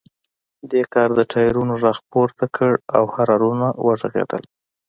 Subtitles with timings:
[0.71, 4.43] دې کار د ټایرونو غږ پورته کړ او هارنونه وغږیدل